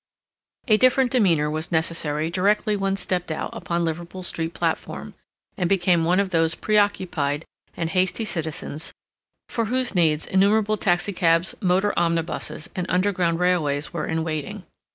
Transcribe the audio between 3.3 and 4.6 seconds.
out upon Liverpool Street